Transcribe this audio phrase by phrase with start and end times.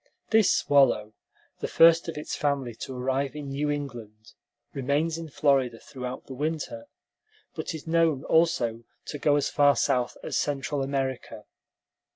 [0.31, 1.13] This swallow,
[1.59, 4.33] the first of its family to arrive in New England,
[4.73, 6.87] remains in Florida throughout the winter,
[7.53, 11.43] but is known also to go as far south as Central America.